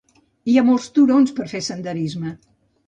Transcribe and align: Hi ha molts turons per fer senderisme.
Hi 0.51 0.55
ha 0.57 0.63
molts 0.69 0.89
turons 0.95 1.37
per 1.41 1.49
fer 1.55 1.63
senderisme. 1.71 2.37